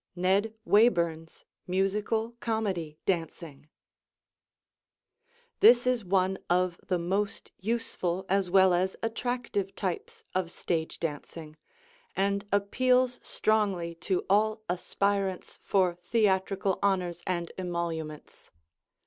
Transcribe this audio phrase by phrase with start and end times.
[0.15, 3.69] NED WAYBURN'S MUSICAL COMEDY DANCING
[5.59, 11.55] This is one of the most useful as well as attractive types of stage dancing,
[12.15, 18.49] and appeals strongly to all aspirants for theatrical honors and emoluments.